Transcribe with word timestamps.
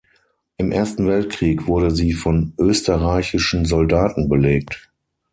Im 0.57 0.71
Ersten 0.71 1.05
Weltkrieg 1.05 1.67
wurde 1.67 1.91
sie 1.91 2.13
von 2.13 2.53
österreichischen 2.57 3.65
Soldaten 3.65 4.29
belegt. 4.29 4.91